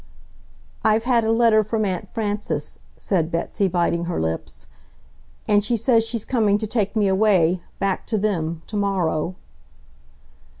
[0.83, 4.65] "I've had a letter from Aunt Frances," said Betsy, biting her lips,
[5.47, 9.35] "and she says she's coming to take me away, back to them, tomorrow."